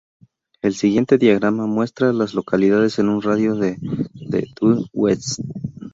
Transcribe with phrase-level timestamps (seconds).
[0.63, 3.77] El siguiente diagrama muestra a las localidades en un radio de
[4.15, 5.41] de Due West.